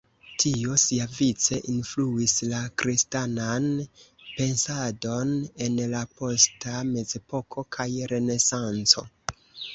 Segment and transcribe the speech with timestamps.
[0.43, 3.67] Tio siavice influis la kristanan
[4.23, 5.35] pensadon
[5.67, 9.07] en la posta Mezepoko kaj Renesanco.